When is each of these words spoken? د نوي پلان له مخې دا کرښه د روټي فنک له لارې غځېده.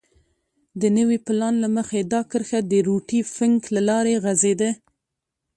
د 0.81 0.83
نوي 0.97 1.17
پلان 1.25 1.55
له 1.63 1.69
مخې 1.75 1.99
دا 2.13 2.21
کرښه 2.31 2.59
د 2.71 2.73
روټي 2.87 3.19
فنک 3.33 3.61
له 3.75 3.81
لارې 3.89 4.15
غځېده. 4.23 4.69